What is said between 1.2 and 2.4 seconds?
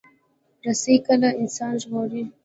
انسان ژغوري.